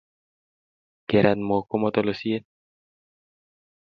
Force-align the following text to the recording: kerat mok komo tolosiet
kerat 1.09 1.39
mok 1.47 1.63
komo 1.69 1.87
tolosiet 1.93 2.43